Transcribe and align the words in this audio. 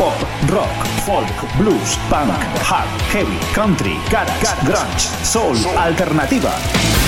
Pop, 0.00 0.14
rock, 0.48 0.86
folk, 1.04 1.58
blues, 1.58 1.98
punk, 2.08 2.32
hard, 2.62 2.88
heavy, 3.12 3.38
country, 3.54 3.98
garage, 4.10 4.46
grunge, 4.64 5.10
soul, 5.22 5.54
alternativa. 5.76 6.54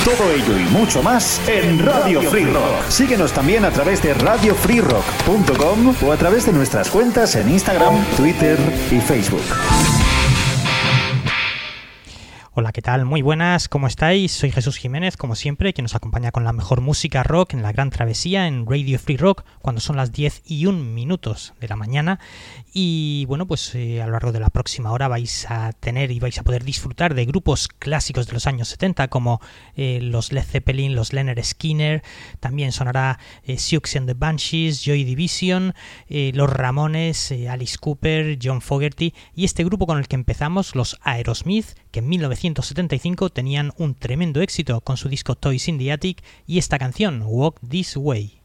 Todo 0.04 0.30
ello 0.30 0.58
y 0.58 0.64
mucho 0.64 1.02
más 1.02 1.40
en 1.48 1.79
Radio 1.79 2.20
Free 2.20 2.44
Rock. 2.44 2.90
Síguenos 2.90 3.32
también 3.32 3.64
a 3.64 3.70
través 3.70 4.02
de 4.02 4.12
radiofreerock.com 4.12 5.94
o 6.07 6.12
a 6.12 6.16
través 6.18 6.44
de 6.44 6.52
nuestras 6.52 6.90
cuentas 6.90 7.34
en 7.34 7.48
Instagram, 7.48 7.94
Twitter 8.14 8.58
y 8.90 9.00
Facebook. 9.00 9.40
Hola, 12.54 12.72
¿qué 12.72 12.82
tal? 12.82 13.06
Muy 13.06 13.22
buenas, 13.22 13.66
¿cómo 13.66 13.86
estáis? 13.86 14.30
Soy 14.30 14.50
Jesús 14.50 14.76
Jiménez, 14.76 15.16
como 15.16 15.36
siempre, 15.36 15.72
que 15.72 15.80
nos 15.80 15.94
acompaña 15.94 16.32
con 16.32 16.44
la 16.44 16.52
mejor 16.52 16.82
música 16.82 17.22
rock 17.22 17.54
en 17.54 17.62
la 17.62 17.72
gran 17.72 17.88
travesía 17.88 18.46
en 18.46 18.66
Radio 18.66 18.98
Free 18.98 19.16
Rock, 19.16 19.46
cuando 19.62 19.80
son 19.80 19.96
las 19.96 20.12
10 20.12 20.42
y 20.44 20.66
1 20.66 20.84
minutos 20.84 21.54
de 21.62 21.68
la 21.68 21.76
mañana. 21.76 22.20
Y 22.75 23.25
bueno, 23.25 23.46
pues 23.46 23.75
eh, 23.75 24.02
a 24.02 24.06
lo 24.06 24.12
largo 24.12 24.32
de 24.32 24.40
la 24.40 24.50
próxima 24.50 24.92
hora 24.92 25.08
vais 25.08 25.50
a 25.50 25.72
tener 25.72 26.11
y 26.11 26.20
vais 26.20 26.38
a 26.38 26.42
poder 26.42 26.62
disfrutar 26.62 27.14
de 27.14 27.25
grupos 27.25 27.68
clásicos 27.68 28.26
de 28.26 28.34
los 28.34 28.46
años 28.46 28.68
70, 28.68 29.08
como 29.08 29.40
eh, 29.75 30.00
los 30.03 30.30
Led 30.30 30.44
Zeppelin, 30.44 30.94
los 30.94 31.14
Leonard 31.14 31.42
Skinner, 31.42 32.03
también 32.39 32.72
sonará 32.72 33.19
eh, 33.44 33.56
Sioux 33.56 33.97
and 33.97 34.06
the 34.06 34.14
Banshees, 34.14 34.84
Joy 34.84 35.05
Division, 35.05 35.72
los 36.06 36.50
Ramones, 36.50 37.33
Alice 37.48 37.78
Cooper, 37.78 38.39
John 38.42 38.61
Fogerty 38.61 39.14
y 39.34 39.47
este 39.47 39.64
grupo 39.64 39.87
con 39.87 39.97
el 39.97 40.06
que 40.06 40.16
empezamos, 40.16 40.75
los 40.75 40.98
Aerosmith, 41.03 41.77
que 41.93 42.01
en 42.01 42.09
1975 42.09 43.31
tenían 43.31 43.73
un 43.77 43.95
tremendo 43.95 44.41
éxito 44.41 44.81
con 44.81 44.97
su 44.97 45.09
disco 45.09 45.37
Toys 45.37 45.69
in 45.69 45.79
the 45.79 45.93
Attic 45.93 46.25
y 46.47 46.59
esta 46.59 46.79
canción, 46.79 47.23
Walk 47.25 47.61
This 47.69 47.97
Way. 47.97 48.42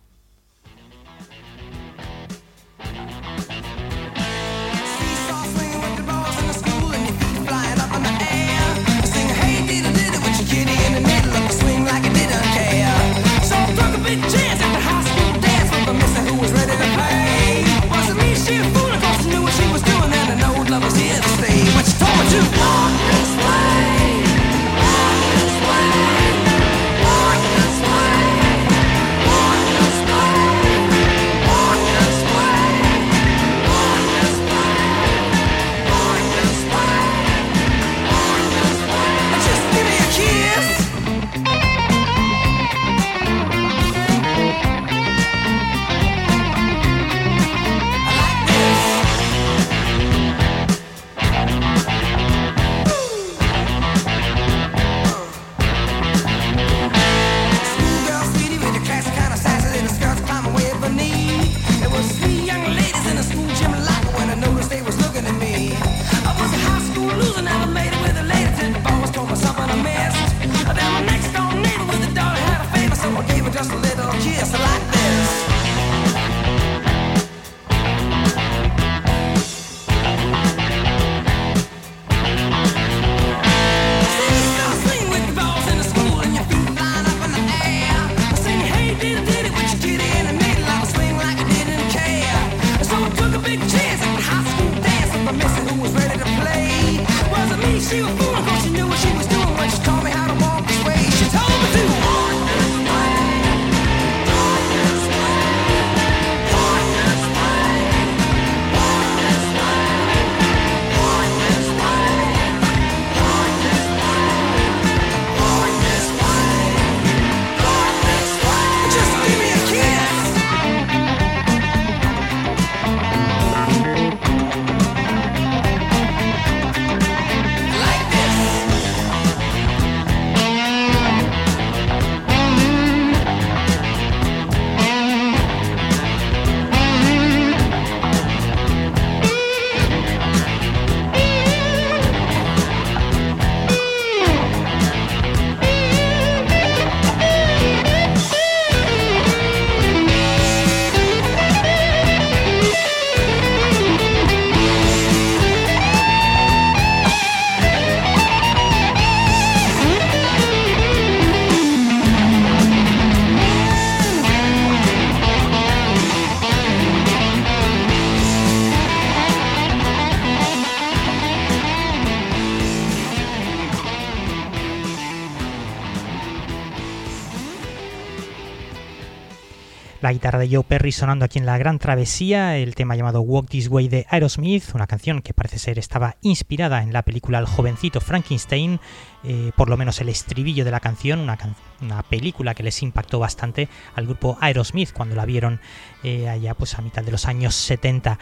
La 180.07 180.13
guitarra 180.13 180.39
de 180.39 180.47
Joe 180.49 180.63
Perry 180.63 180.93
sonando 180.93 181.25
aquí 181.25 181.37
en 181.37 181.45
la 181.45 181.57
Gran 181.57 181.79
Travesía, 181.79 182.55
el 182.55 182.75
tema 182.75 182.95
llamado 182.95 183.19
Walk 183.19 183.49
This 183.49 183.67
Way 183.67 183.89
de 183.89 184.05
Aerosmith, 184.09 184.73
una 184.73 184.87
canción 184.87 185.21
que 185.21 185.33
parece 185.33 185.59
ser 185.59 185.77
estaba 185.77 186.15
inspirada 186.21 186.81
en 186.81 186.93
la 186.93 187.01
película 187.01 187.39
El 187.39 187.45
jovencito 187.45 187.99
Frankenstein, 187.99 188.79
eh, 189.25 189.51
por 189.57 189.69
lo 189.69 189.75
menos 189.75 189.99
el 189.99 190.07
estribillo 190.07 190.63
de 190.63 190.71
la 190.71 190.79
canción, 190.79 191.19
una, 191.19 192.03
película 192.03 192.55
que 192.55 192.63
les 192.63 192.81
impactó 192.83 193.19
bastante 193.19 193.67
al 193.95 194.05
grupo 194.05 194.37
Aerosmith 194.39 194.93
cuando 194.93 195.13
la 195.13 195.25
vieron 195.25 195.59
eh, 196.03 196.29
allá 196.29 196.53
pues 196.53 196.79
a 196.79 196.81
mitad 196.81 197.03
de 197.03 197.11
los 197.11 197.25
años 197.25 197.53
70. 197.55 198.17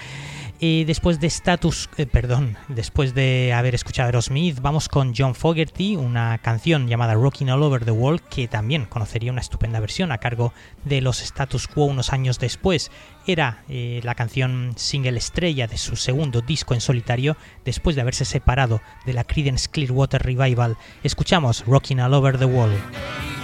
Después 0.59 1.19
de 1.19 1.27
Status, 1.27 1.89
eh, 1.97 2.05
perdón, 2.05 2.57
después 2.69 3.13
de 3.13 3.53
haber 3.53 3.75
escuchado 3.75 4.07
Aerosmith, 4.07 4.59
vamos 4.61 4.89
con 4.89 5.13
John 5.15 5.35
Fogerty, 5.35 5.95
una 5.95 6.37
canción 6.39 6.87
llamada 6.87 7.13
Rocking 7.13 7.49
All 7.49 7.61
Over 7.61 7.85
the 7.85 7.91
World, 7.91 8.21
que 8.21 8.47
también 8.47 8.85
conocería 8.85 9.31
una 9.31 9.41
estupenda 9.41 9.79
versión 9.79 10.11
a 10.11 10.17
cargo 10.17 10.53
de 10.83 11.01
los 11.01 11.21
Status 11.21 11.67
Quo 11.67 11.85
unos 11.85 12.13
años 12.13 12.39
después. 12.39 12.89
Era 13.27 13.63
eh, 13.69 13.99
la 14.03 14.15
canción 14.15 14.73
single 14.77 15.17
estrella 15.17 15.67
de 15.67 15.77
su 15.77 15.95
segundo 15.95 16.41
disco 16.41 16.73
en 16.73 16.81
solitario, 16.81 17.37
después 17.63 17.95
de 17.95 18.01
haberse 18.01 18.25
separado 18.25 18.81
de 19.05 19.13
la 19.13 19.23
Creedence 19.23 19.69
Clearwater 19.69 20.23
Revival. 20.23 20.77
Escuchamos 21.03 21.65
Rocking 21.65 21.99
All 21.99 22.13
Over 22.13 22.39
the 22.39 22.45
World. 22.45 23.34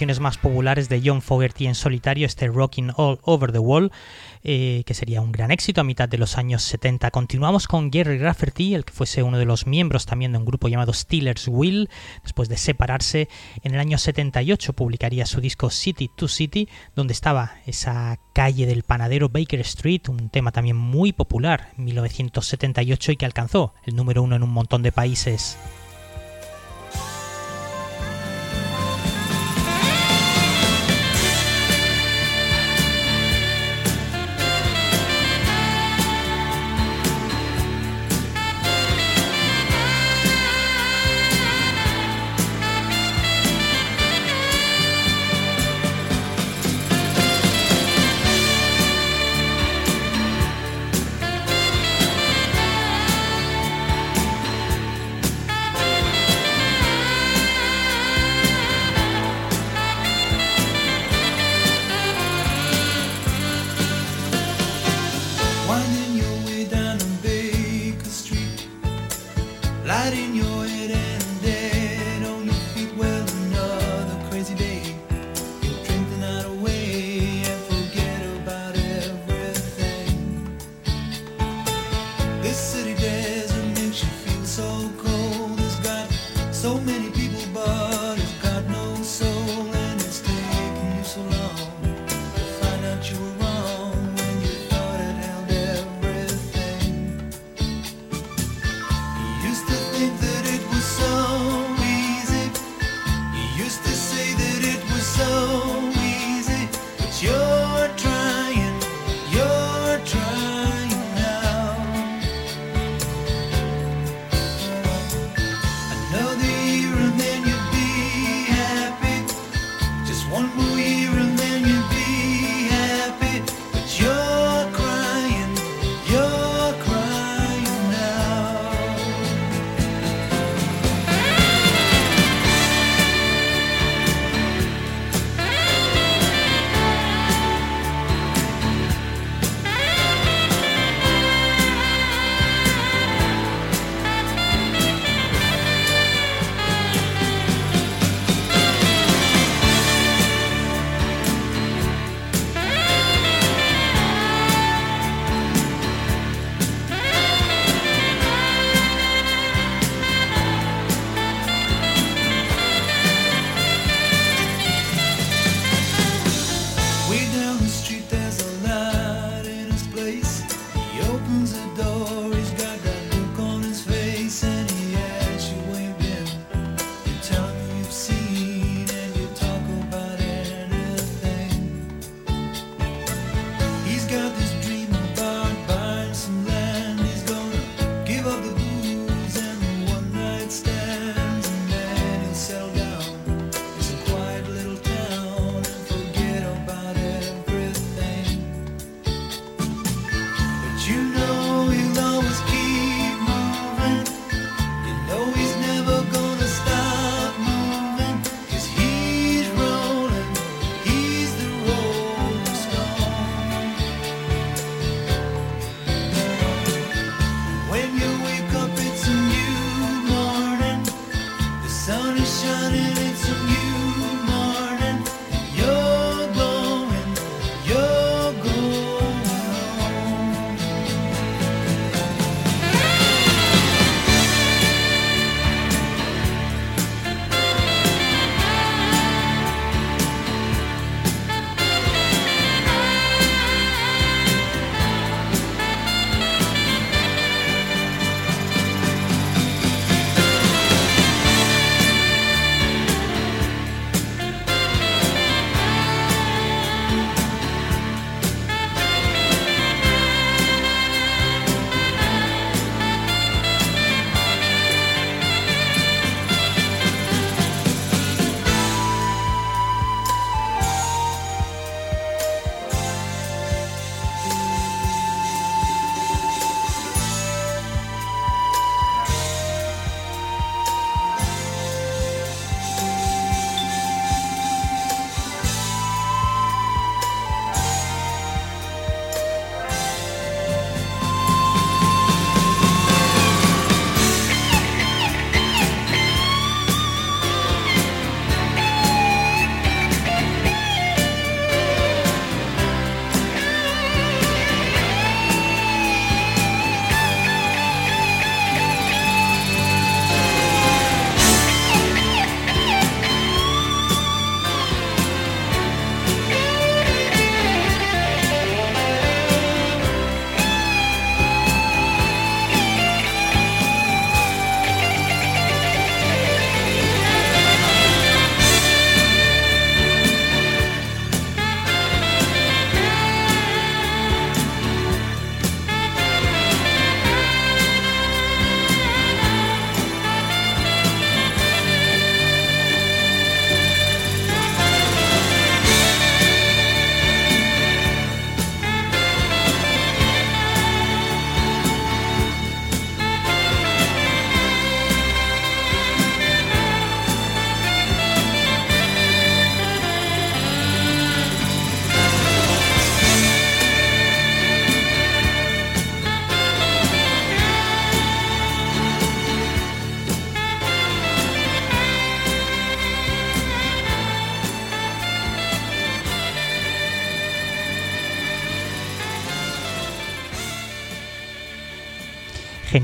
Canciones 0.00 0.20
más 0.20 0.38
populares 0.38 0.88
de 0.88 1.02
John 1.04 1.20
Fogerty 1.20 1.66
en 1.66 1.74
solitario, 1.74 2.24
este 2.24 2.46
Rocking 2.46 2.90
All 2.96 3.18
Over 3.20 3.52
the 3.52 3.58
Wall, 3.58 3.92
eh, 4.42 4.82
que 4.86 4.94
sería 4.94 5.20
un 5.20 5.30
gran 5.30 5.50
éxito 5.50 5.82
a 5.82 5.84
mitad 5.84 6.08
de 6.08 6.16
los 6.16 6.38
años 6.38 6.62
70. 6.62 7.10
Continuamos 7.10 7.68
con 7.68 7.90
Gary 7.90 8.16
Rafferty, 8.16 8.74
el 8.74 8.86
que 8.86 8.94
fuese 8.94 9.22
uno 9.22 9.36
de 9.36 9.44
los 9.44 9.66
miembros 9.66 10.06
también 10.06 10.32
de 10.32 10.38
un 10.38 10.46
grupo 10.46 10.68
llamado 10.68 10.94
Steelers 10.94 11.48
Will. 11.48 11.90
Después 12.22 12.48
de 12.48 12.56
separarse, 12.56 13.28
en 13.62 13.74
el 13.74 13.78
año 13.78 13.98
78 13.98 14.72
publicaría 14.72 15.26
su 15.26 15.42
disco 15.42 15.68
City 15.68 16.08
to 16.16 16.28
City, 16.28 16.66
donde 16.96 17.12
estaba 17.12 17.56
esa 17.66 18.18
calle 18.32 18.64
del 18.64 18.84
panadero 18.84 19.28
Baker 19.28 19.60
Street, 19.60 20.08
un 20.08 20.30
tema 20.30 20.50
también 20.50 20.78
muy 20.78 21.12
popular 21.12 21.72
en 21.76 21.84
1978 21.84 23.12
y 23.12 23.16
que 23.16 23.26
alcanzó 23.26 23.74
el 23.84 23.96
número 23.96 24.22
uno 24.22 24.34
en 24.34 24.44
un 24.44 24.50
montón 24.50 24.82
de 24.82 24.92
países. 24.92 25.58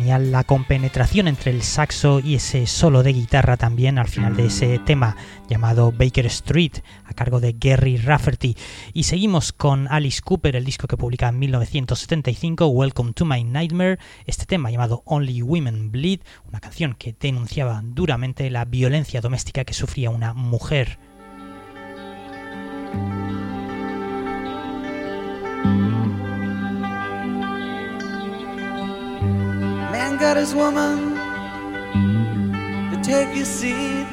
Genial 0.06 0.30
la 0.30 0.44
compenetración 0.44 1.26
entre 1.26 1.50
el 1.50 1.62
saxo 1.62 2.20
y 2.20 2.36
ese 2.36 2.68
solo 2.68 3.02
de 3.02 3.12
guitarra 3.12 3.56
también 3.56 3.98
al 3.98 4.06
final 4.06 4.36
de 4.36 4.46
ese 4.46 4.78
tema 4.78 5.16
llamado 5.48 5.90
Baker 5.90 6.26
Street 6.26 6.74
a 7.06 7.12
cargo 7.12 7.40
de 7.40 7.56
Gary 7.58 7.96
Rafferty. 7.96 8.56
Y 8.92 9.02
seguimos 9.02 9.52
con 9.52 9.88
Alice 9.88 10.22
Cooper, 10.22 10.54
el 10.54 10.64
disco 10.64 10.86
que 10.86 10.96
publica 10.96 11.28
en 11.28 11.40
1975, 11.40 12.68
Welcome 12.68 13.14
to 13.14 13.24
My 13.24 13.42
Nightmare, 13.42 13.98
este 14.26 14.46
tema 14.46 14.70
llamado 14.70 15.02
Only 15.06 15.42
Women 15.42 15.90
Bleed, 15.90 16.20
una 16.46 16.60
canción 16.60 16.94
que 16.94 17.16
denunciaba 17.18 17.82
duramente 17.82 18.48
la 18.48 18.64
violencia 18.64 19.20
doméstica 19.20 19.64
que 19.64 19.74
sufría 19.74 20.10
una 20.10 20.34
mujer. 20.34 21.00
Got 30.18 30.38
his 30.38 30.54
woman 30.54 31.14
to 32.90 33.00
take 33.02 33.28
his 33.28 33.46
seat. 33.46 34.06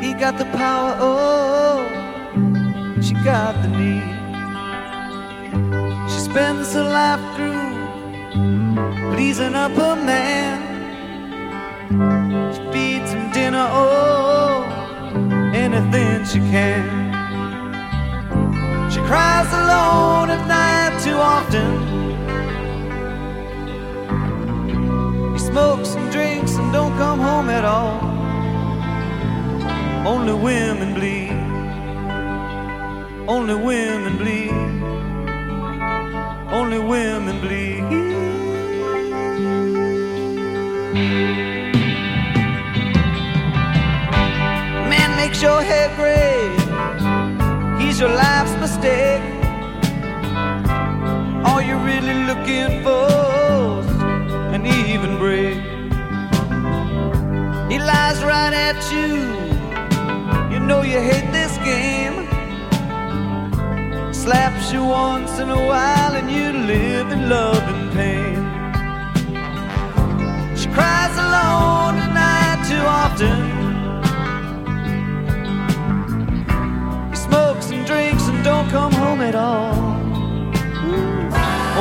He 0.00 0.12
got 0.12 0.36
the 0.36 0.44
power, 0.52 0.94
oh, 1.00 1.82
she 3.00 3.14
got 3.24 3.60
the 3.62 3.68
need. 3.68 4.04
She 6.10 6.20
spends 6.20 6.74
her 6.74 6.84
life 6.84 7.20
through 7.34 9.14
pleasing 9.14 9.54
up 9.54 9.72
her 9.72 9.96
man. 9.96 10.58
She 12.52 12.60
feeds 12.70 13.10
him 13.12 13.32
dinner, 13.32 13.66
oh, 13.70 14.64
anything 15.54 16.24
she 16.26 16.40
can. 16.52 16.84
She 18.90 19.00
cries 19.00 19.50
alone 19.52 20.30
at 20.30 20.46
night 20.46 21.00
too 21.02 21.16
often. 21.16 22.17
Smokes 25.50 25.94
and 25.94 26.12
drinks 26.12 26.52
and 26.56 26.72
don't 26.72 26.94
come 26.98 27.20
home 27.20 27.48
at 27.48 27.64
all. 27.64 27.96
Only 30.06 30.34
women 30.34 30.90
bleed. 30.98 31.32
Only 33.34 33.56
women 33.70 34.14
bleed. 34.22 34.68
Only 36.58 36.78
women 36.78 37.36
bleed. 37.44 37.82
Man 44.92 45.10
makes 45.20 45.40
your 45.40 45.60
hair 45.70 45.88
gray. 45.98 46.40
He's 47.80 47.98
your 48.02 48.14
life's 48.24 48.54
mistake. 48.64 49.22
All 51.46 51.60
you're 51.62 51.84
really 51.92 52.16
looking 52.30 52.82
for 52.84 53.17
at 58.54 58.80
you. 58.92 59.16
You 60.52 60.60
know 60.60 60.82
you 60.82 61.00
hate 61.00 61.30
this 61.32 61.56
game. 61.58 62.26
Slaps 64.12 64.72
you 64.72 64.84
once 64.84 65.38
in 65.38 65.48
a 65.50 65.66
while 65.66 66.14
and 66.14 66.30
you 66.30 66.52
live 66.66 67.10
in 67.12 67.28
love 67.28 67.62
and 67.72 67.92
pain. 67.92 68.38
She 70.56 70.68
cries 70.68 71.14
alone 71.26 71.94
at 72.04 72.12
night 72.24 72.60
too 72.70 72.84
often. 73.04 73.38
He 77.10 77.16
smokes 77.16 77.70
and 77.70 77.86
drinks 77.86 78.28
and 78.28 78.42
don't 78.44 78.68
come 78.70 78.92
home 78.92 79.20
at 79.20 79.34
all. 79.34 79.74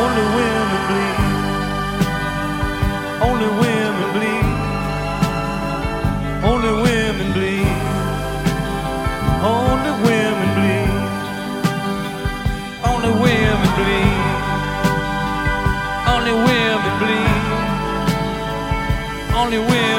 Only 0.03 0.25
women 0.38 0.81
bleed. 0.88 1.17
Only 3.27 3.50
women 3.62 4.13
bleed. 4.13 4.37
Only 6.57 6.73
women 6.81 7.33
bleed. 7.33 7.69
Only 9.45 9.91
women 10.07 10.49
bleed. 10.57 10.91
Only 12.89 13.11
women 13.23 13.71
bleed. 13.77 14.17
Only 16.13 16.33
women 16.47 16.93
bleed. 17.01 17.43
Only 19.39 19.59
women 19.59 19.96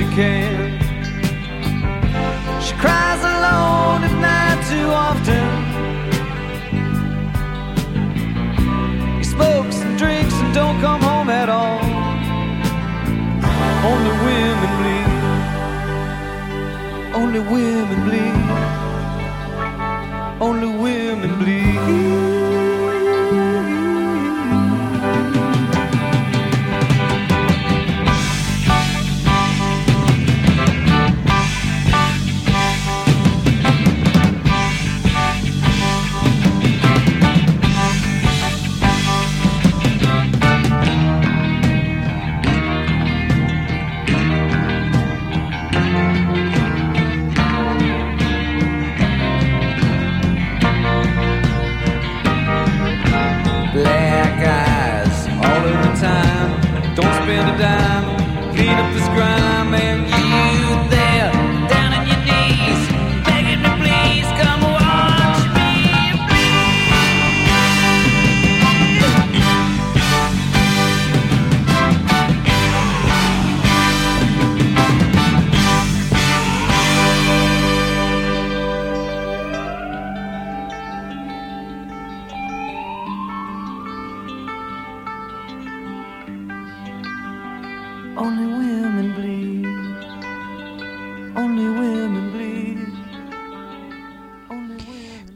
you 0.00 0.08
can. 0.08 0.49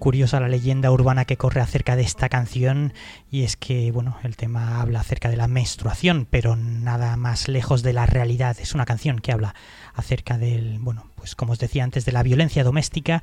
Curiosa 0.04 0.38
la 0.38 0.48
leyenda 0.48 0.90
urbana 0.90 1.24
que 1.24 1.38
corre 1.38 1.62
acerca 1.62 1.96
de 1.96 2.02
esta 2.02 2.28
canción 2.28 2.92
y 3.30 3.44
es 3.44 3.56
que, 3.56 3.90
bueno, 3.90 4.18
el 4.22 4.36
tema 4.36 4.82
habla 4.82 5.00
acerca 5.00 5.30
de 5.30 5.38
la 5.38 5.48
menstruación, 5.48 6.26
pero 6.28 6.56
nada 6.56 7.16
más 7.16 7.48
lejos 7.48 7.82
de 7.82 7.94
la 7.94 8.04
realidad. 8.04 8.54
Es 8.60 8.74
una 8.74 8.84
canción 8.84 9.18
que 9.18 9.32
habla 9.32 9.54
acerca 9.94 10.36
del, 10.36 10.78
bueno, 10.78 11.06
pues 11.14 11.34
como 11.34 11.54
os 11.54 11.58
decía 11.58 11.84
antes, 11.84 12.04
de 12.04 12.12
la 12.12 12.22
violencia 12.22 12.64
doméstica 12.64 13.22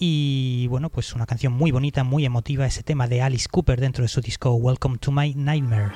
y, 0.00 0.66
bueno, 0.68 0.90
pues 0.90 1.14
una 1.14 1.26
canción 1.26 1.52
muy 1.52 1.70
bonita, 1.70 2.02
muy 2.02 2.24
emotiva, 2.24 2.66
ese 2.66 2.82
tema 2.82 3.06
de 3.06 3.22
Alice 3.22 3.48
Cooper 3.48 3.80
dentro 3.80 4.02
de 4.02 4.08
su 4.08 4.20
disco 4.20 4.52
Welcome 4.54 4.98
to 4.98 5.12
My 5.12 5.32
Nightmare. 5.32 5.92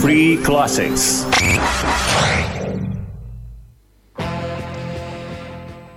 Free 0.00 0.38
Classics. 0.44 1.26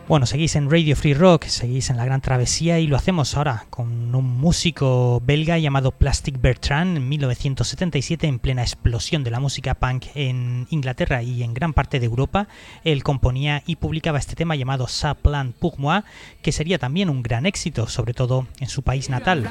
Bueno, 0.07 0.25
seguís 0.25 0.55
en 0.55 0.69
Radio 0.69 0.95
Free 0.95 1.13
Rock, 1.13 1.45
seguís 1.45 1.89
en 1.89 1.97
la 1.97 2.05
gran 2.05 2.19
travesía 2.19 2.79
y 2.79 2.87
lo 2.87 2.97
hacemos 2.97 3.37
ahora 3.37 3.67
con 3.69 4.13
un 4.13 4.39
músico 4.39 5.21
belga 5.23 5.57
llamado 5.57 5.91
Plastic 5.91 6.41
Bertrand 6.41 6.97
en 6.97 7.07
1977 7.07 8.27
en 8.27 8.39
plena 8.39 8.61
explosión 8.63 9.23
de 9.23 9.31
la 9.31 9.39
música 9.39 9.75
punk 9.75 10.07
en 10.15 10.67
Inglaterra 10.69 11.23
y 11.23 11.43
en 11.43 11.53
gran 11.53 11.73
parte 11.73 11.99
de 11.99 12.07
Europa. 12.07 12.47
Él 12.83 13.03
componía 13.03 13.63
y 13.65 13.77
publicaba 13.77 14.19
este 14.19 14.35
tema 14.35 14.55
llamado 14.55 14.87
Sa 14.87 15.13
Plan 15.13 15.53
pour 15.53 15.79
moi, 15.79 16.03
que 16.41 16.51
sería 16.51 16.77
también 16.77 17.09
un 17.09 17.23
gran 17.23 17.45
éxito, 17.45 17.87
sobre 17.87 18.13
todo 18.13 18.47
en 18.59 18.67
su 18.67 18.81
país 18.81 19.09
natal. 19.09 19.47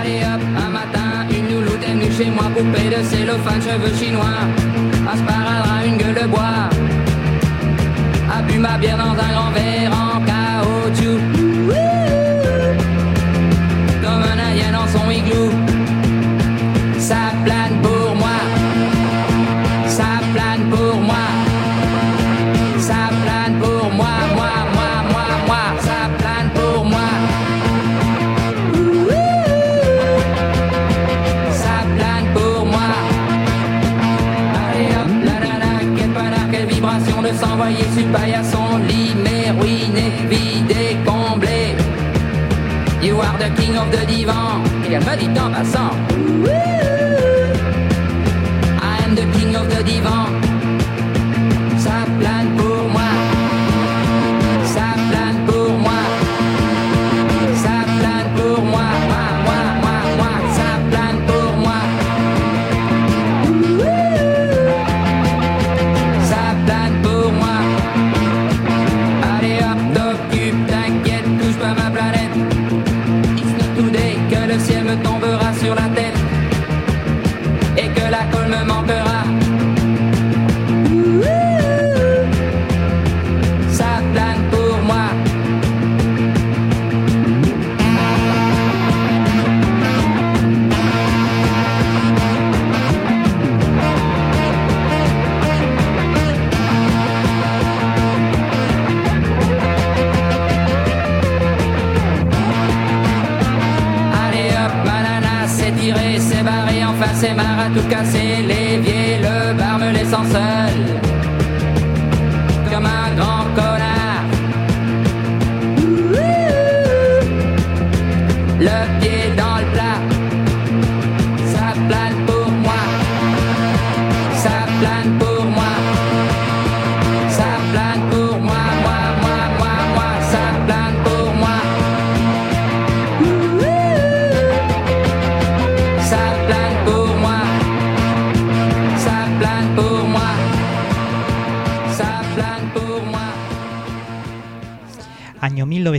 Allez 0.00 0.20
hop, 0.24 0.40
un 0.56 0.70
matin, 0.70 1.26
une 1.30 1.54
louloute 1.54 1.82
est 1.82 1.92
venue 1.92 2.12
chez 2.12 2.30
moi, 2.30 2.44
poupée 2.54 2.88
de 2.88 3.02
cellophane, 3.02 3.60
cheveux 3.60 3.94
chinois, 3.96 4.40
un 5.12 5.16
sparadrap, 5.16 5.86
une 5.86 5.96
gueule 5.96 6.14
de 6.14 6.26
bois, 6.26 6.68
a 8.32 8.42
bu 8.42 8.58
ma 8.58 8.78
bière 8.78 8.96
dans 8.96 9.12
un 9.12 9.32
grand 9.32 9.50
verre 9.50 9.85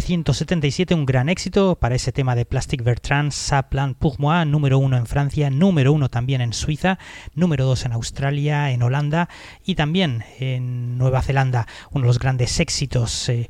1977, 0.08 0.96
un 0.96 1.06
gran 1.06 1.28
éxito 1.28 1.76
para 1.76 1.96
ese 1.96 2.14
tema 2.14 2.34
de 2.34 2.46
Plastic 2.46 2.82
Bertrand, 2.82 3.30
Ça 3.32 3.64
Plan 3.70 3.94
pour 3.94 4.22
moi, 4.22 4.46
número 4.46 4.80
uno 4.80 4.96
en 4.96 5.06
Francia, 5.06 5.50
número 5.50 5.92
uno 5.92 6.08
también 6.08 6.40
en 6.40 6.54
Suiza, 6.54 6.98
número 7.36 7.66
dos 7.66 7.84
en 7.84 7.92
Australia, 7.92 8.72
en 8.72 8.84
Holanda 8.84 9.28
y 9.66 9.76
también 9.76 10.24
en 10.40 10.98
Nueva 10.98 11.22
Zelanda, 11.22 11.68
uno 11.92 12.04
de 12.04 12.08
los 12.08 12.20
grandes 12.20 12.62
éxitos. 12.62 13.28
eh, 13.28 13.50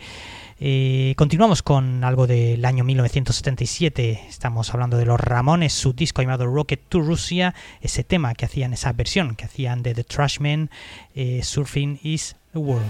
eh, 0.60 1.14
continuamos 1.16 1.62
con 1.62 2.04
algo 2.04 2.26
del 2.26 2.66
año 2.66 2.84
1977. 2.84 4.26
Estamos 4.28 4.74
hablando 4.74 4.98
de 4.98 5.06
los 5.06 5.20
Ramones, 5.20 5.74
su 5.74 5.94
disco 5.94 6.24
llamado 6.24 6.48
Rocket 6.48 6.82
to 6.90 7.02
Russia, 7.02 7.54
ese 7.82 8.04
tema 8.04 8.34
que 8.34 8.46
hacían, 8.46 8.74
esa 8.74 8.94
versión 8.94 9.36
que 9.36 9.46
hacían 9.46 9.84
de 9.84 9.94
The 9.94 10.04
Trashmen, 10.04 10.72
eh, 11.14 11.42
Surfing 11.44 12.00
is 12.02 12.36
the 12.54 12.58
World. 12.58 12.90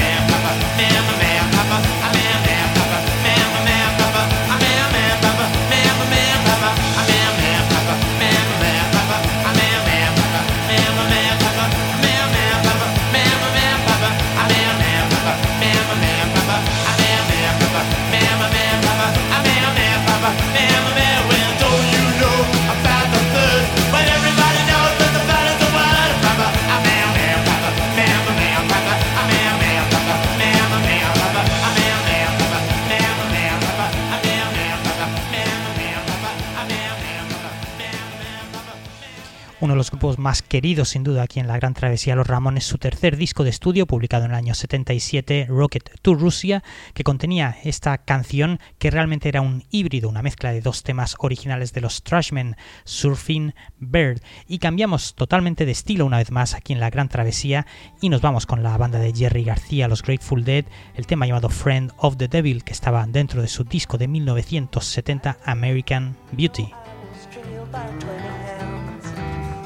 uno 39.71 39.75
de 39.75 39.77
los 39.77 39.91
grupos 39.91 40.19
más 40.19 40.41
queridos 40.41 40.89
sin 40.89 41.05
duda 41.05 41.23
aquí 41.23 41.39
en 41.39 41.47
la 41.47 41.55
Gran 41.55 41.73
Travesía 41.73 42.13
Los 42.13 42.27
Ramones, 42.27 42.65
su 42.65 42.77
tercer 42.77 43.15
disco 43.15 43.45
de 43.45 43.51
estudio 43.51 43.85
publicado 43.85 44.25
en 44.25 44.31
el 44.31 44.35
año 44.35 44.53
77, 44.53 45.45
Rocket 45.47 45.89
to 46.01 46.13
Russia, 46.13 46.61
que 46.93 47.05
contenía 47.05 47.55
esta 47.63 47.97
canción 47.99 48.59
que 48.79 48.91
realmente 48.91 49.29
era 49.29 49.39
un 49.39 49.63
híbrido, 49.71 50.09
una 50.09 50.23
mezcla 50.23 50.51
de 50.51 50.59
dos 50.59 50.83
temas 50.83 51.15
originales 51.19 51.71
de 51.71 51.79
los 51.79 52.03
Trashmen, 52.03 52.57
Surfing 52.83 53.53
Bird, 53.79 54.21
y 54.45 54.59
cambiamos 54.59 55.15
totalmente 55.15 55.65
de 55.65 55.71
estilo 55.71 56.05
una 56.05 56.17
vez 56.17 56.31
más 56.31 56.53
aquí 56.53 56.73
en 56.73 56.81
la 56.81 56.89
Gran 56.89 57.07
Travesía 57.07 57.65
y 58.01 58.09
nos 58.09 58.19
vamos 58.19 58.45
con 58.45 58.63
la 58.63 58.75
banda 58.75 58.99
de 58.99 59.13
Jerry 59.13 59.45
García, 59.45 59.87
los 59.87 60.01
Grateful 60.01 60.43
Dead, 60.43 60.65
el 60.95 61.07
tema 61.07 61.27
llamado 61.27 61.47
Friend 61.47 61.93
of 61.95 62.17
the 62.17 62.27
Devil 62.27 62.65
que 62.65 62.73
estaba 62.73 63.05
dentro 63.05 63.41
de 63.41 63.47
su 63.47 63.63
disco 63.63 63.97
de 63.97 64.09
1970 64.09 65.37
American 65.45 66.17
Beauty. 66.33 66.73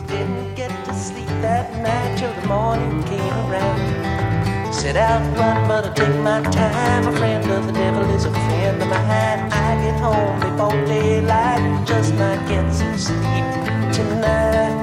Didn't 0.08 0.56
get 0.56 0.70
to 0.86 0.94
sleep 0.94 1.28
that 1.42 1.74
night 1.82 2.18
till 2.18 2.34
the 2.34 2.48
morning 2.48 3.04
came 3.04 3.38
around. 3.50 4.74
Set 4.74 4.96
out 4.96 5.22
run, 5.36 5.68
but 5.68 5.86
I 5.86 5.94
take 5.94 6.20
my 6.22 6.42
time. 6.52 7.08
A 7.08 7.12
friend 7.18 7.50
of 7.52 7.66
the 7.66 7.74
devil 7.74 8.04
is 8.16 8.26
a 8.26 8.32
friend 8.32 8.82
of 8.82 8.88
mine. 8.88 9.52
I 9.52 9.82
get 9.84 10.00
home 10.00 10.40
before 10.40 10.86
daylight, 10.86 11.88
just 11.88 12.14
might 12.16 12.48
get 12.48 12.72
some 12.72 12.98
sleep 12.98 13.46
tonight. 13.94 14.76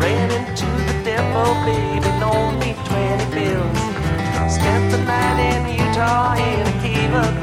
Ran 0.00 0.30
into 0.30 0.66
the 0.88 0.96
devil, 1.04 1.54
baby, 1.66 2.10
loaned 2.20 2.58
me 2.60 2.72
20 2.88 3.34
bills. 3.34 3.78
Spent 4.54 4.90
the 4.90 4.98
night 5.04 5.38
in 5.50 5.86
Utah 5.86 6.34
in 6.34 6.66
a 6.66 6.72
cave 6.82 7.39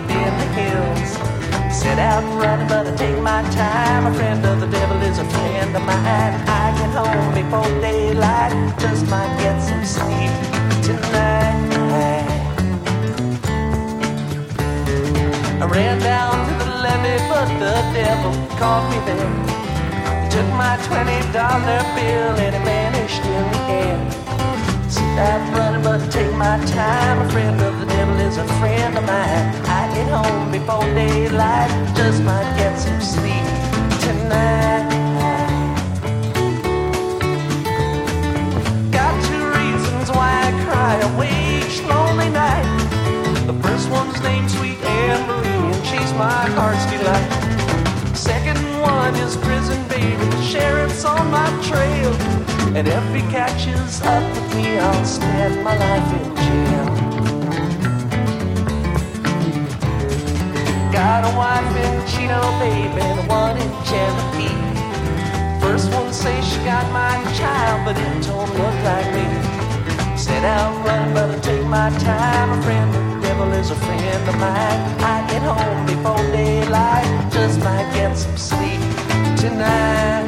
Set 1.88 2.00
out 2.00 2.24
running, 2.44 2.68
but 2.68 2.86
I 2.86 2.94
take 2.98 3.18
my 3.22 3.42
time. 3.52 4.08
A 4.08 4.14
friend 4.14 4.46
of 4.46 4.60
the 4.60 4.68
devil 4.68 5.02
is 5.04 5.20
a 5.20 5.24
friend 5.24 5.74
of 5.74 5.82
mine. 5.84 6.36
I 6.62 6.66
get 6.78 6.92
home 7.00 7.34
before 7.34 7.72
daylight, 7.80 8.52
just 8.78 9.08
might 9.08 9.34
get 9.40 9.58
some 9.62 9.86
sleep 9.86 10.34
tonight. 10.84 11.64
I 15.62 15.66
ran 15.66 16.00
down 16.00 16.36
to 16.60 16.66
the 16.66 16.76
levee, 16.84 17.24
but 17.32 17.48
the 17.64 17.76
devil 17.96 18.34
caught 18.60 18.84
me 18.92 19.00
there. 19.08 19.32
He 20.24 20.28
took 20.36 20.50
my 20.60 20.76
twenty 20.88 21.20
dollar 21.32 21.82
bill 21.96 22.36
and 22.44 22.54
it 22.54 22.64
vanished 22.66 23.24
in 23.24 23.46
the 23.54 23.62
air. 23.72 24.27
Stop 25.18 25.52
running, 25.58 25.82
but 25.82 26.12
take 26.12 26.32
my 26.36 26.64
time. 26.66 27.18
A 27.26 27.30
friend 27.32 27.60
of 27.60 27.80
the 27.80 27.88
devil 27.88 28.16
is 28.18 28.38
a 28.38 28.46
friend 28.60 28.96
of 28.96 29.04
mine. 29.04 29.46
I 29.66 29.92
get 29.96 30.08
home 30.10 30.52
before 30.52 30.84
daylight, 30.94 31.72
just 31.96 32.22
might 32.22 32.56
get 32.56 32.78
some 32.78 33.02
sleep 33.02 33.48
tonight. 34.06 34.86
Got 38.92 39.14
two 39.26 39.44
reasons 39.58 40.12
why 40.12 40.30
I 40.48 40.52
cry 40.66 40.94
away 41.10 41.34
each 41.66 41.82
lonely 41.90 42.30
night. 42.30 42.68
The 43.48 43.58
first 43.64 43.90
one's 43.90 44.22
named 44.22 44.52
Sweet 44.52 44.78
Anne 44.84 45.26
Marie, 45.26 45.74
and 45.74 45.84
she's 45.88 46.14
my 46.14 46.46
heart's 46.54 46.86
delight. 46.94 48.16
Second 48.16 48.60
one 48.80 49.16
is 49.16 49.36
prison 49.38 49.82
baby, 49.88 50.26
the 50.30 50.44
sheriff's 50.44 51.04
on 51.06 51.32
my 51.32 51.50
trail. 51.64 52.47
And 52.76 52.88
if 52.88 53.14
he 53.14 53.22
catches 53.32 54.02
up 54.02 54.24
with 54.36 54.56
me, 54.56 54.78
I'll 54.78 55.06
spend 55.06 55.64
my 55.64 55.76
life 55.78 56.14
in 56.20 56.36
jail. 56.46 56.88
Got 60.92 61.24
a 61.26 61.36
wife 61.36 61.76
in 61.86 62.08
Chino, 62.08 62.42
baby, 62.60 63.02
and 63.02 63.28
one 63.28 63.58
in 63.58 63.72
Cherokee. 63.88 64.58
First 65.60 65.92
one 65.94 66.12
say 66.14 66.40
she 66.42 66.58
got 66.66 66.86
my 66.92 67.16
child, 67.36 67.86
but 67.86 67.98
it 67.98 68.24
don't 68.24 68.50
look 68.60 68.78
like 68.84 69.10
me. 69.14 69.26
Said 70.18 70.44
I'll 70.44 70.78
run, 70.84 71.14
but 71.14 71.30
I'll 71.32 71.40
take 71.42 71.66
my 71.66 71.90
time, 72.00 72.60
a 72.60 72.62
friend. 72.64 72.94
The 72.94 73.28
devil 73.28 73.52
is 73.54 73.72
a 73.72 73.76
friend 73.76 74.30
of 74.30 74.38
mine. 74.38 74.80
I 75.02 75.26
get 75.30 75.42
home 75.42 75.86
before 75.86 76.32
daylight, 76.32 77.32
just 77.32 77.60
might 77.60 77.92
get 77.94 78.16
some 78.18 78.38
sleep 78.38 78.82
tonight. 79.38 80.28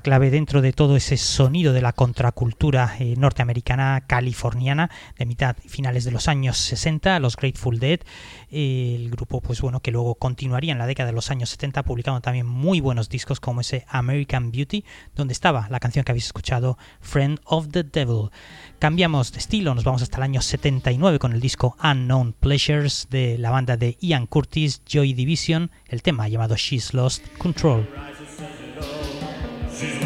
clave 0.00 0.30
dentro 0.30 0.62
de 0.62 0.72
todo 0.72 0.96
ese 0.96 1.16
sonido 1.16 1.72
de 1.72 1.82
la 1.82 1.92
contracultura 1.92 2.96
eh, 2.98 3.14
norteamericana 3.16 4.04
californiana 4.06 4.90
de 5.18 5.26
mitad 5.26 5.56
y 5.64 5.68
finales 5.68 6.04
de 6.04 6.10
los 6.10 6.28
años 6.28 6.58
60, 6.58 7.18
los 7.20 7.36
Grateful 7.36 7.78
Dead, 7.78 8.00
el 8.50 9.10
grupo 9.10 9.40
pues 9.40 9.60
bueno 9.60 9.80
que 9.80 9.90
luego 9.90 10.14
continuaría 10.14 10.72
en 10.72 10.78
la 10.78 10.86
década 10.86 11.08
de 11.08 11.14
los 11.14 11.30
años 11.30 11.50
70 11.50 11.82
publicando 11.82 12.20
también 12.20 12.46
muy 12.46 12.80
buenos 12.80 13.08
discos 13.08 13.40
como 13.40 13.60
ese 13.60 13.84
American 13.88 14.50
Beauty, 14.50 14.84
donde 15.14 15.32
estaba 15.32 15.68
la 15.70 15.80
canción 15.80 16.04
que 16.04 16.12
habéis 16.12 16.26
escuchado, 16.26 16.78
Friend 17.00 17.40
of 17.44 17.68
the 17.70 17.84
Devil. 17.84 18.30
Cambiamos 18.78 19.32
de 19.32 19.38
estilo, 19.38 19.74
nos 19.74 19.84
vamos 19.84 20.02
hasta 20.02 20.16
el 20.18 20.24
año 20.24 20.42
79 20.42 21.18
con 21.18 21.32
el 21.32 21.40
disco 21.40 21.76
Unknown 21.82 22.32
Pleasures 22.32 23.08
de 23.10 23.38
la 23.38 23.50
banda 23.50 23.76
de 23.76 23.96
Ian 24.00 24.26
Curtis, 24.26 24.82
Joy 24.86 25.14
Division, 25.14 25.70
el 25.88 26.02
tema 26.02 26.28
llamado 26.28 26.56
She's 26.56 26.94
Lost 26.94 27.26
Control. 27.38 27.86
She's 29.76 30.03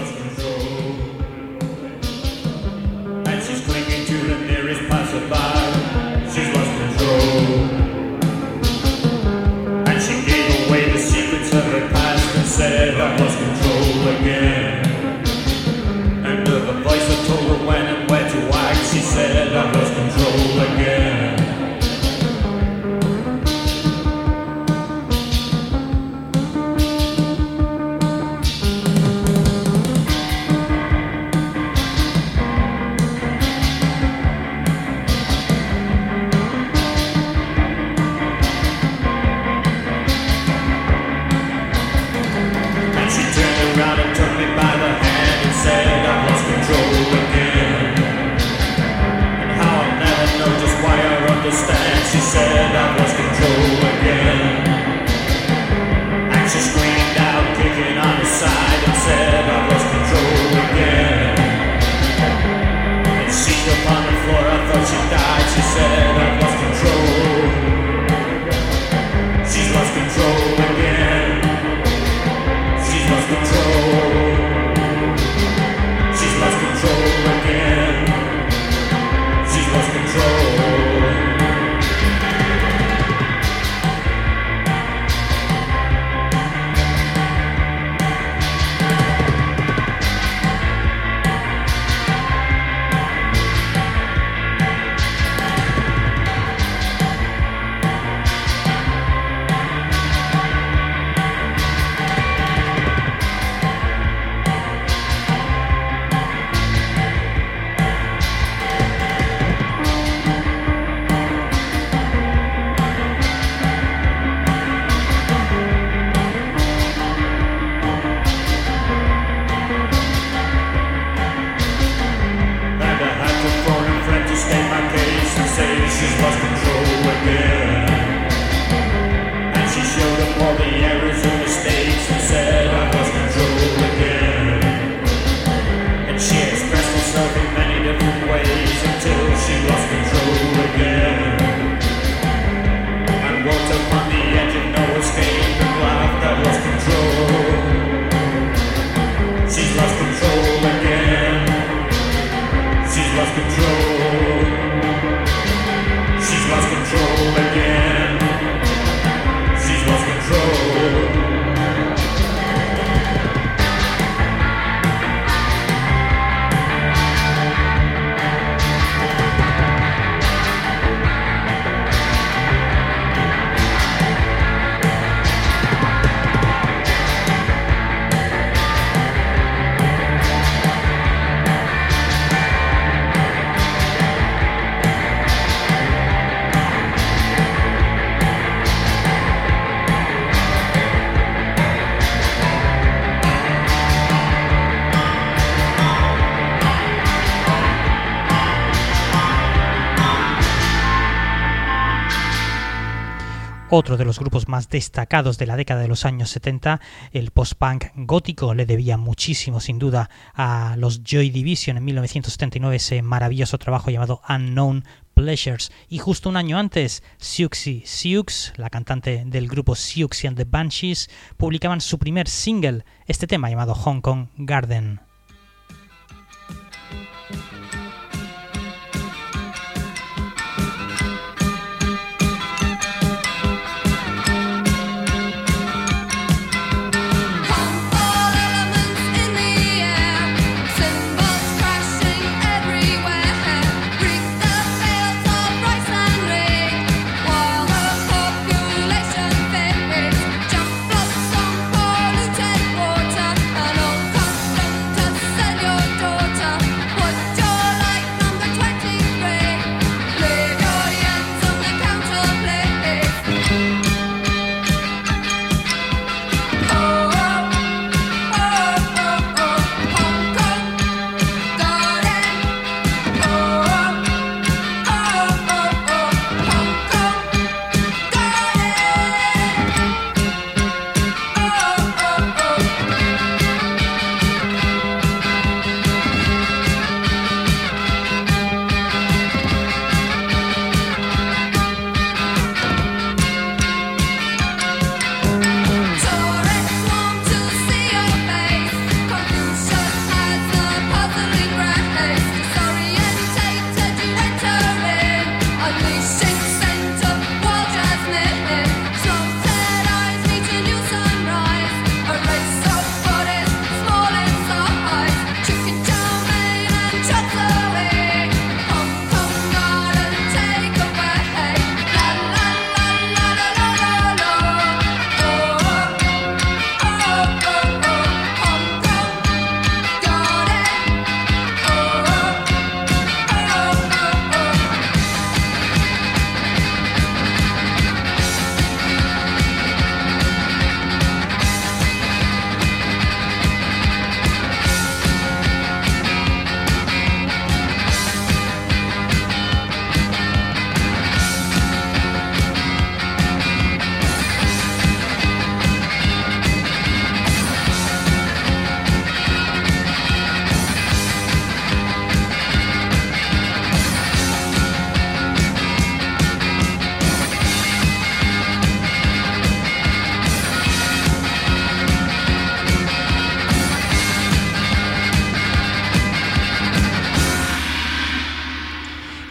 otro 203.71 203.97
de 203.99 204.05
los 204.05 204.19
grupos 204.19 204.49
más 204.49 204.69
destacados 204.71 205.37
de 205.37 205.47
la 205.47 205.57
década 205.57 205.83
de 205.83 205.89
los 205.89 206.07
años 206.07 206.31
70, 206.31 206.81
el 207.13 207.31
post-punk 207.31 207.87
gótico 207.97 208.55
le 208.55 208.65
debía 208.65 208.97
muchísimo 208.97 209.61
sin 209.61 209.79
duda 209.79 210.09
a 210.35 210.75
los 210.79 211.03
Joy 211.03 211.31
Division 211.31 211.77
en 211.77 211.85
1979 211.85 212.77
ese 212.77 213.03
maravilloso 213.03 213.59
trabajo 213.59 213.91
llamado 213.91 214.23
Unknown 214.29 214.85
Pleasures 215.13 215.71
y 215.89 215.99
justo 215.99 216.31
un 216.31 216.37
año 216.37 216.59
antes 216.59 217.03
Siouxsie 217.19 217.83
Sioux, 217.85 218.53
la 218.57 218.71
cantante 218.71 219.25
del 219.27 219.49
grupo 219.49 219.75
Siouxsie 219.75 220.29
and 220.29 220.39
the 220.39 220.45
Banshees, 220.45 221.11
publicaban 221.37 221.81
su 221.81 221.99
primer 221.99 222.29
single, 222.29 222.85
este 223.07 223.27
tema 223.27 223.51
llamado 223.51 223.75
Hong 223.75 224.01
Kong 224.01 224.29
Garden. 224.39 225.08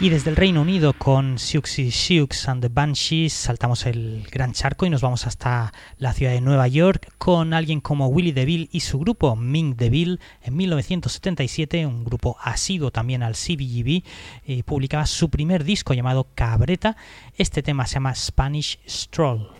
Y 0.08 0.10
desde 0.10 0.30
el 0.30 0.38
Reino 0.38 0.62
Unido 0.62 0.93
con 0.93 1.38
Siouxsie 1.38 1.91
Sioux 1.91 2.30
and 2.47 2.62
the 2.62 2.70
Banshees 2.70 3.34
saltamos 3.34 3.86
el 3.86 4.26
gran 4.32 4.53
charco 4.53 4.86
y 4.86 4.89
nos 4.89 5.01
vamos 5.01 5.28
hasta 5.28 5.74
la 5.97 6.14
ciudad 6.14 6.32
de 6.32 6.39
Nueva 6.39 6.70
York 6.70 7.12
con 7.18 7.53
alguien 7.53 7.82
como 7.82 8.08
Willie 8.08 8.32
DeVille 8.32 8.70
y 8.72 8.80
su 8.80 8.99
grupo 8.99 9.36
Ming 9.36 9.76
DeVille 9.76 10.20
en 10.43 10.55
1977, 10.55 11.86
un 11.86 12.05
grupo 12.05 12.38
asido 12.41 12.89
también 12.89 13.22
al 13.22 13.34
CBGB, 13.34 14.03
eh, 14.45 14.64
publicaba 14.64 15.05
su 15.05 15.30
primer 15.30 15.66
disco 15.66 15.93
llamado 15.93 16.26
Cabreta. 16.36 16.95
Este 17.36 17.62
tema 17.62 17.86
se 17.86 17.95
llama 17.95 18.16
Spanish 18.16 18.80
Stroll. 18.88 19.57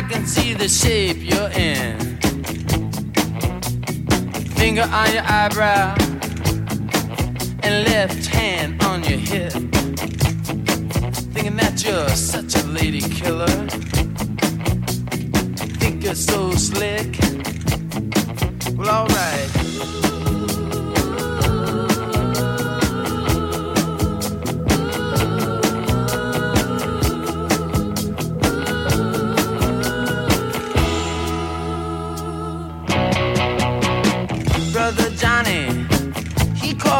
I 0.00 0.02
can 0.02 0.26
see 0.26 0.54
the 0.54 0.66
shape 0.66 1.18
you're 1.20 1.50
in. 1.50 1.98
Finger 4.56 4.88
on 4.90 5.12
your 5.12 5.22
eyebrow 5.26 5.94
and 7.62 7.84
left 7.84 8.24
hand 8.24 8.82
on 8.82 9.04
your 9.04 9.18
hip. 9.18 9.52
Thinking 11.34 11.56
that 11.56 11.84
you're 11.84 12.08
such 12.16 12.54
a 12.54 12.66
lady 12.68 13.02
killer. 13.02 13.46
Think 15.80 16.02
you're 16.02 16.14
so 16.14 16.52
slick. 16.52 17.18
Well, 18.78 19.02
alright. 19.02 20.19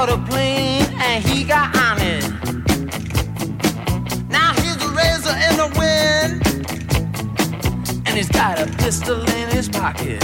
Caught 0.01 0.19
a 0.19 0.31
plane 0.31 0.87
and 0.95 1.23
he 1.23 1.45
got 1.45 1.77
on 1.77 2.01
it. 2.01 2.25
Now 4.31 4.55
he's 4.55 4.83
a 4.83 4.89
razor 5.01 5.37
in 5.47 5.55
the 5.63 5.69
wind, 5.79 6.41
and 8.07 8.17
he's 8.17 8.31
got 8.31 8.59
a 8.59 8.67
pistol 8.79 9.21
in 9.21 9.49
his 9.51 9.69
pocket. 9.69 10.21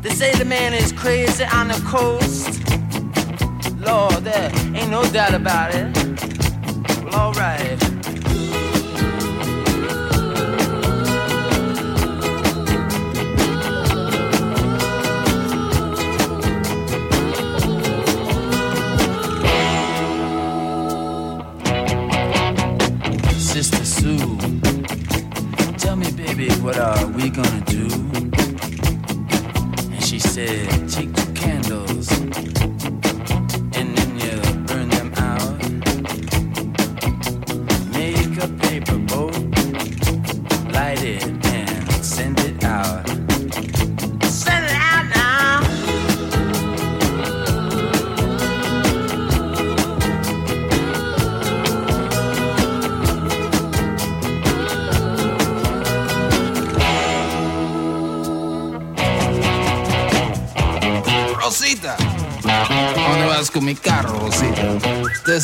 They 0.00 0.08
say 0.08 0.32
the 0.36 0.46
man 0.46 0.72
is 0.72 0.90
crazy 0.90 1.44
on 1.44 1.68
the 1.68 1.78
coast. 1.86 2.62
Lord, 3.78 4.24
there 4.24 4.50
ain't 4.74 4.90
no 4.90 5.04
doubt 5.12 5.34
about 5.34 5.74
it. 5.74 5.94
Well, 7.04 7.26
alright. 7.26 7.73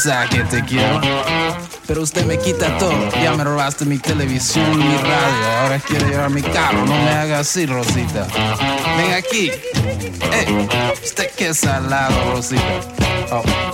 Que 0.03 0.45
te 0.45 0.65
quiero. 0.65 0.99
Pero 1.87 2.01
usted 2.01 2.25
me 2.25 2.39
quita 2.39 2.79
todo. 2.79 3.11
Ya 3.23 3.35
me 3.35 3.45
robaste 3.45 3.85
mi 3.85 3.99
televisión, 3.99 4.79
mi 4.79 4.97
radio. 4.97 5.61
Ahora 5.61 5.79
quiere 5.79 6.07
llevar 6.09 6.31
mi 6.31 6.41
carro. 6.41 6.87
No 6.87 6.95
me 6.97 7.11
haga 7.11 7.41
así, 7.41 7.67
Rosita. 7.67 8.27
Ven 8.97 9.13
aquí. 9.13 9.51
Eh, 9.51 10.69
usted 11.05 11.31
que 11.33 11.53
salado, 11.53 12.33
Rosita. 12.33 12.63
Oh. 13.31 13.70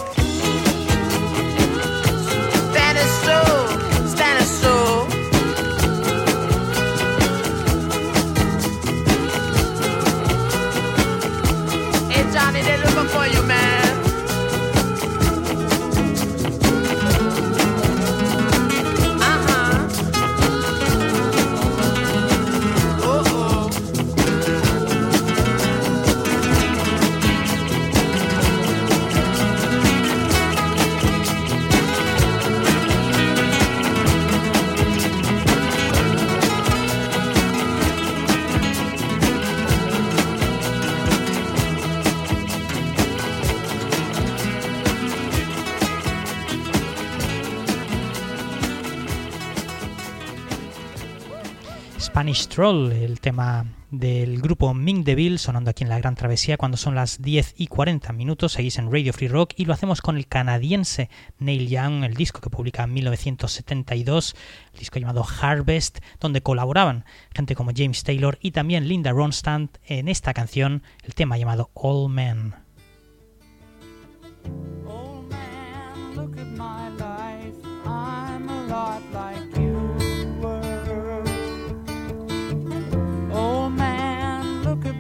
Troll, 52.16 52.92
el 52.92 53.20
tema 53.20 53.66
del 53.90 54.40
grupo 54.40 54.72
Ming 54.72 55.04
Deville, 55.04 55.36
sonando 55.36 55.68
aquí 55.68 55.84
en 55.84 55.90
la 55.90 55.98
Gran 55.98 56.14
Travesía 56.14 56.56
cuando 56.56 56.78
son 56.78 56.94
las 56.94 57.20
10 57.20 57.56
y 57.58 57.66
40 57.66 58.10
minutos. 58.14 58.52
Seguís 58.52 58.78
en 58.78 58.90
Radio 58.90 59.12
Free 59.12 59.28
Rock 59.28 59.52
y 59.54 59.66
lo 59.66 59.74
hacemos 59.74 60.00
con 60.00 60.16
el 60.16 60.26
canadiense 60.26 61.10
Neil 61.38 61.68
Young, 61.68 62.04
el 62.04 62.14
disco 62.14 62.40
que 62.40 62.48
publica 62.48 62.84
en 62.84 62.94
1972, 62.94 64.34
el 64.72 64.78
disco 64.78 64.98
llamado 64.98 65.26
Harvest, 65.42 65.98
donde 66.18 66.40
colaboraban 66.40 67.04
gente 67.34 67.54
como 67.54 67.72
James 67.76 68.02
Taylor 68.02 68.38
y 68.40 68.52
también 68.52 68.88
Linda 68.88 69.12
Ronstadt 69.12 69.76
en 69.84 70.08
esta 70.08 70.32
canción, 70.32 70.82
el 71.02 71.14
tema 71.14 71.36
llamado 71.36 71.70
All 71.74 72.08
Men. 72.08 72.54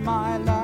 My 0.06 0.36
life. 0.36 0.55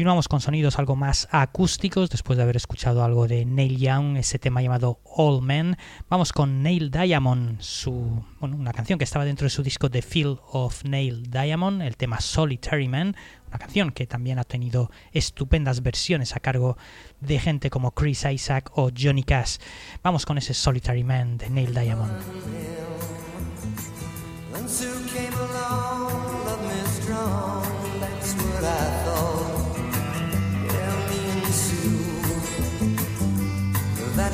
Continuamos 0.00 0.28
con 0.28 0.40
sonidos 0.40 0.78
algo 0.78 0.96
más 0.96 1.28
acústicos 1.30 2.08
después 2.08 2.38
de 2.38 2.42
haber 2.42 2.56
escuchado 2.56 3.04
algo 3.04 3.28
de 3.28 3.44
Neil 3.44 3.76
Young, 3.76 4.16
ese 4.16 4.38
tema 4.38 4.62
llamado 4.62 4.98
All 5.04 5.42
Men. 5.42 5.76
Vamos 6.08 6.32
con 6.32 6.62
Neil 6.62 6.90
Diamond, 6.90 7.60
su, 7.60 8.24
bueno, 8.38 8.56
una 8.56 8.72
canción 8.72 8.98
que 8.98 9.04
estaba 9.04 9.26
dentro 9.26 9.44
de 9.44 9.50
su 9.50 9.62
disco 9.62 9.90
The 9.90 10.00
Feel 10.00 10.38
of 10.52 10.84
Neil 10.84 11.30
Diamond, 11.30 11.82
el 11.82 11.98
tema 11.98 12.18
Solitary 12.18 12.88
Man, 12.88 13.14
una 13.48 13.58
canción 13.58 13.90
que 13.90 14.06
también 14.06 14.38
ha 14.38 14.44
tenido 14.44 14.90
estupendas 15.12 15.82
versiones 15.82 16.34
a 16.34 16.40
cargo 16.40 16.78
de 17.20 17.38
gente 17.38 17.68
como 17.68 17.90
Chris 17.90 18.24
Isaac 18.24 18.70
o 18.76 18.88
Johnny 18.98 19.22
Cash. 19.22 19.58
Vamos 20.02 20.24
con 20.24 20.38
ese 20.38 20.54
Solitary 20.54 21.04
Man 21.04 21.36
de 21.36 21.50
Neil 21.50 21.74
Diamond. 21.74 22.10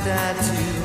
that 0.04 0.36
too. 0.44 0.75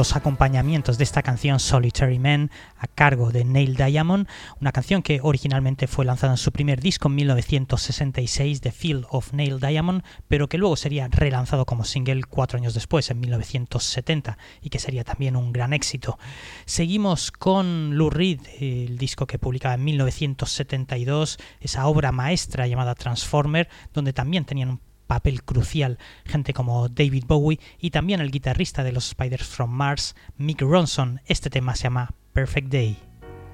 Los 0.00 0.16
acompañamientos 0.16 0.96
de 0.96 1.04
esta 1.04 1.22
canción 1.22 1.60
Solitary 1.60 2.18
Man 2.18 2.50
a 2.78 2.86
cargo 2.86 3.32
de 3.32 3.44
Neil 3.44 3.76
Diamond, 3.76 4.26
una 4.58 4.72
canción 4.72 5.02
que 5.02 5.20
originalmente 5.22 5.86
fue 5.88 6.06
lanzada 6.06 6.32
en 6.32 6.36
su 6.38 6.52
primer 6.52 6.80
disco 6.80 7.08
en 7.08 7.16
1966, 7.16 8.62
The 8.62 8.72
Field 8.72 9.04
of 9.10 9.34
Neil 9.34 9.60
Diamond, 9.60 10.02
pero 10.26 10.48
que 10.48 10.56
luego 10.56 10.76
sería 10.76 11.06
relanzado 11.08 11.66
como 11.66 11.84
single 11.84 12.22
cuatro 12.24 12.58
años 12.58 12.72
después, 12.72 13.10
en 13.10 13.20
1970, 13.20 14.38
y 14.62 14.70
que 14.70 14.78
sería 14.78 15.04
también 15.04 15.36
un 15.36 15.52
gran 15.52 15.74
éxito. 15.74 16.18
Seguimos 16.64 17.30
con 17.30 17.98
Lou 17.98 18.08
Reed, 18.08 18.40
el 18.58 18.96
disco 18.96 19.26
que 19.26 19.38
publicaba 19.38 19.74
en 19.74 19.84
1972, 19.84 21.36
esa 21.60 21.86
obra 21.86 22.10
maestra 22.10 22.66
llamada 22.66 22.94
Transformer, 22.94 23.68
donde 23.92 24.14
también 24.14 24.46
tenían 24.46 24.70
un 24.70 24.89
papel 25.10 25.42
crucial 25.42 25.98
gente 26.24 26.54
como 26.54 26.88
David 26.88 27.24
Bowie 27.26 27.58
y 27.80 27.90
también 27.90 28.20
el 28.20 28.30
guitarrista 28.30 28.84
de 28.84 28.92
los 28.92 29.06
Spiders 29.06 29.48
from 29.48 29.68
Mars, 29.70 30.14
Mick 30.36 30.60
Ronson. 30.60 31.20
Este 31.26 31.50
tema 31.50 31.74
se 31.74 31.82
llama 31.82 32.14
Perfect 32.32 32.68
Day. 32.68 32.96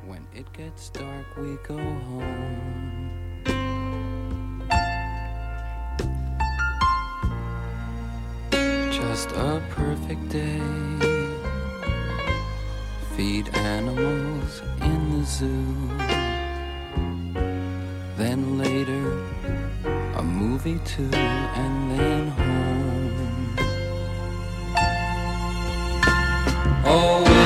When 0.07 0.27
it 0.35 0.47
gets 0.55 0.93
dark, 0.93 1.27
we 1.39 1.57
go 1.67 1.79
home. 1.79 3.11
Just 8.93 9.33
a 9.33 9.63
perfect 9.75 10.31
day. 10.31 10.61
Feed 13.17 13.49
animals 13.57 14.61
in 14.83 15.21
the 15.21 15.25
zoo. 15.25 15.65
Then 18.19 18.59
later, 18.59 19.25
a 20.17 20.23
movie 20.23 20.79
too, 20.85 21.11
and 21.13 21.91
then 21.99 22.29
home. 22.29 23.57
Oh, 26.85 27.46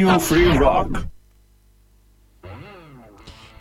Free 0.00 0.56
Rock. 0.56 1.06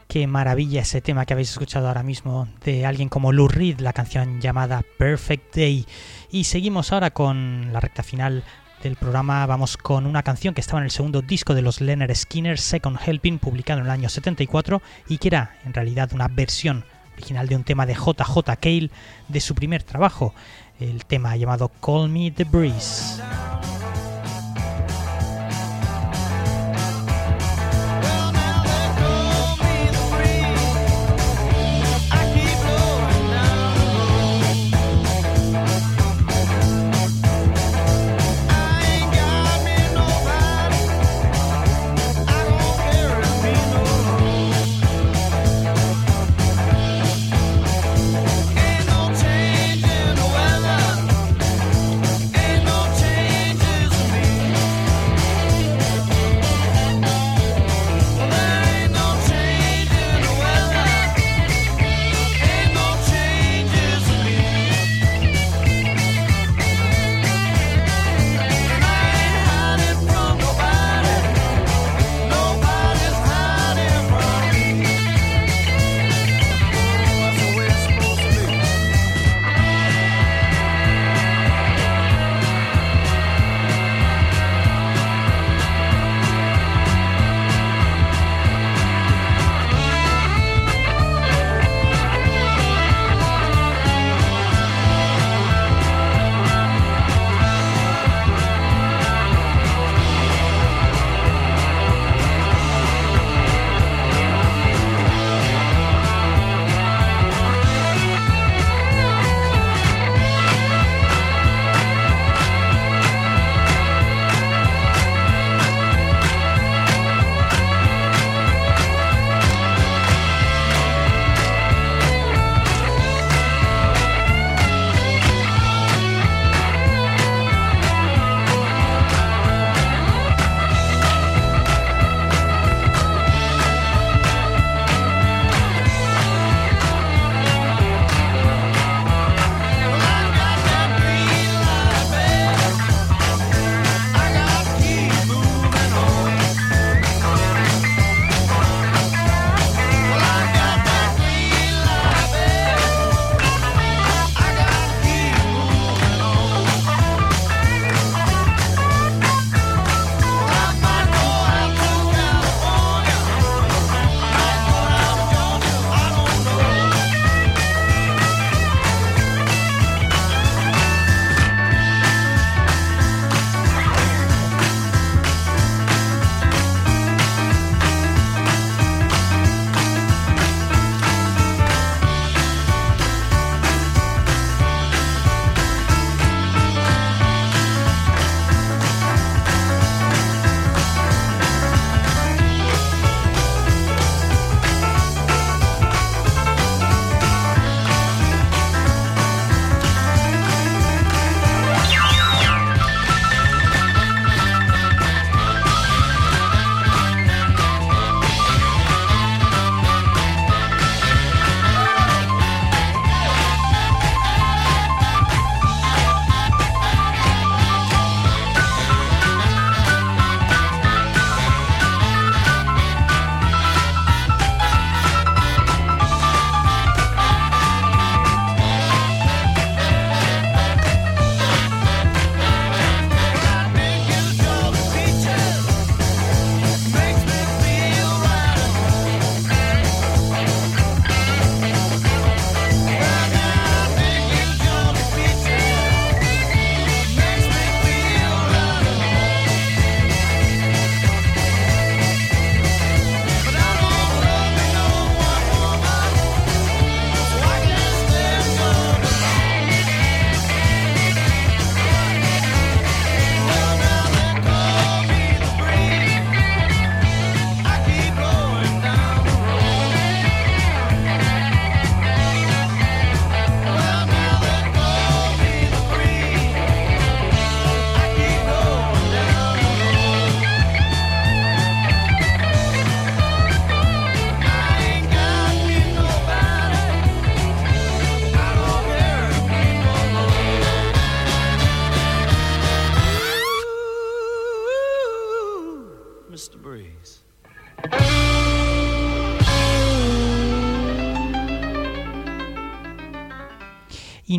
Qué 0.08 0.26
maravilla 0.26 0.82
ese 0.82 1.02
tema 1.02 1.26
que 1.26 1.34
habéis 1.34 1.52
escuchado 1.52 1.88
ahora 1.88 2.02
mismo 2.02 2.48
de 2.64 2.86
alguien 2.86 3.10
como 3.10 3.34
Lou 3.34 3.50
Reed, 3.50 3.80
la 3.82 3.92
canción 3.92 4.40
llamada 4.40 4.84
Perfect 4.98 5.56
Day. 5.56 5.86
Y 6.32 6.46
seguimos 6.46 6.94
ahora 6.94 7.12
con 7.12 7.74
la 7.74 7.82
recta 7.82 8.04
final 8.04 8.46
del 8.82 8.96
programa. 8.96 9.46
Vamos 9.46 9.76
con 9.76 10.06
una 10.06 10.24
canción 10.24 10.54
que 10.54 10.62
estaba 10.62 10.80
en 10.80 10.86
el 10.86 10.92
segundo 10.92 11.22
disco 11.22 11.54
de 11.54 11.62
los 11.62 11.82
Leonard 11.82 12.16
Skinner, 12.16 12.58
Second 12.58 12.98
Helping, 13.06 13.40
publicado 13.40 13.82
en 13.82 13.88
el 13.88 13.92
año 13.92 14.08
74 14.08 14.82
y 15.10 15.18
que 15.18 15.28
era 15.28 15.58
en 15.66 15.74
realidad 15.74 16.12
una 16.14 16.30
versión 16.30 16.86
original 17.16 17.50
de 17.50 17.58
un 17.58 17.66
tema 17.66 17.86
de 17.86 17.96
JJ 17.96 18.56
Cale 18.62 18.90
de 19.28 19.42
su 19.42 19.56
primer 19.56 19.84
trabajo, 19.84 20.34
el 20.80 21.06
tema 21.06 21.36
llamado 21.36 21.70
Call 21.82 22.08
Me 22.08 22.32
the 22.32 22.46
Breeze. 22.46 23.22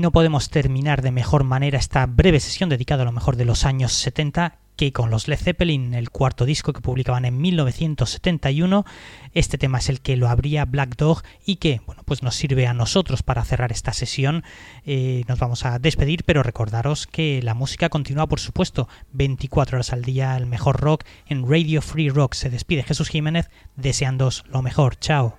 No 0.01 0.11
podemos 0.11 0.51
terminar 0.51 1.03
de 1.03 1.13
mejor 1.13 1.45
manera 1.45 1.79
esta 1.79 2.07
breve 2.07 2.41
sesión 2.41 2.69
dedicada 2.69 3.03
a 3.03 3.07
lo 3.07 3.13
mejor 3.13 3.37
de 3.37 3.45
los 3.45 3.65
años 3.65 3.93
70 3.93 4.59
que 4.81 4.95
con 4.95 5.11
los 5.11 5.29
Led 5.29 5.37
Zeppelin, 5.37 5.93
el 5.93 6.09
cuarto 6.09 6.47
disco 6.47 6.73
que 6.73 6.81
publicaban 6.81 7.27
en 7.27 7.39
1971, 7.39 8.87
este 9.35 9.59
tema 9.59 9.77
es 9.77 9.91
el 9.91 10.01
que 10.01 10.17
lo 10.17 10.27
abría 10.27 10.65
Black 10.65 10.97
Dog 10.97 11.23
y 11.45 11.57
que, 11.57 11.83
bueno, 11.85 12.03
pues 12.07 12.23
nos 12.23 12.35
sirve 12.35 12.67
a 12.67 12.73
nosotros 12.73 13.23
para 13.23 13.45
cerrar 13.45 13.73
esta 13.73 13.93
sesión. 13.93 14.43
Eh, 14.87 15.25
nos 15.29 15.39
vamos 15.39 15.67
a 15.67 15.79
despedir, 15.79 16.25
pero 16.25 16.43
recordaros 16.43 17.07
que 17.07 17.43
la 17.43 17.53
música 17.53 17.91
continúa, 17.91 18.27
por 18.27 18.41
supuesto, 18.41 18.89
24 19.13 19.77
horas 19.77 19.93
al 19.93 20.03
día, 20.03 20.35
el 20.39 20.47
mejor 20.47 20.81
rock 20.81 21.05
en 21.27 21.47
Radio 21.47 21.83
Free 21.83 22.09
Rock. 22.09 22.33
Se 22.33 22.49
despide 22.49 22.83
Jesús 22.83 23.11
Jiménez, 23.11 23.51
deseándos 23.77 24.45
lo 24.49 24.63
mejor. 24.63 24.97
Chao. 24.97 25.37